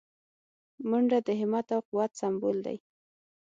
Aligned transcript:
منډه 0.89 1.19
د 1.27 1.29
همت 1.39 1.67
او 1.75 1.81
قوت 1.89 2.11
سمبول 2.21 2.57
دی 2.65 2.77